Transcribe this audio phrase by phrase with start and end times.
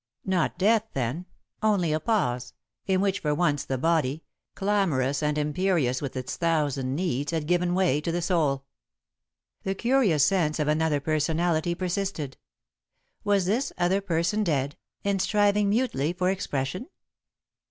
[0.25, 1.27] Not death, then,
[1.61, 2.55] only a pause,
[2.87, 4.23] in which for once the body,
[4.55, 8.65] clamorous and imperious with its thousand needs, had given way to the soul.
[9.61, 12.37] The curious sense of another personality persisted.
[13.23, 14.75] Was this other person dead,
[15.05, 16.87] and striving mutely for expression?